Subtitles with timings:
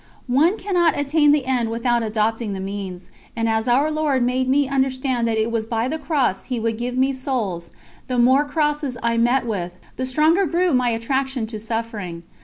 [0.25, 4.67] One cannot attain the end without adopting the means, and as Our Lord made me
[4.67, 7.69] understand that it was by the Cross He would give me souls,
[8.07, 12.23] the more crosses I met with, the stronger grew my attraction to suffering.